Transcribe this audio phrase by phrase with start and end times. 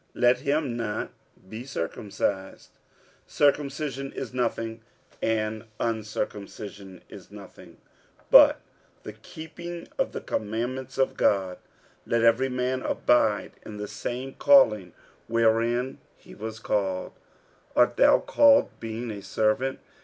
[0.15, 1.11] let him not
[1.47, 2.69] be circumcised.
[3.27, 4.81] 46:007:019 Circumcision is nothing,
[5.21, 7.77] and uncircumcision is nothing,
[8.31, 8.61] but
[9.03, 11.57] the keeping of the commandments of God.
[12.07, 14.93] 46:007:020 Let every man abide in the same calling
[15.27, 17.11] wherein he was called.
[17.75, 19.77] 46:007:021 Art thou called being a servant?